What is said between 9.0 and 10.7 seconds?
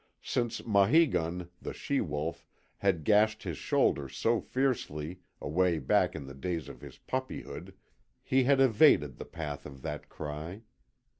the path of that cry.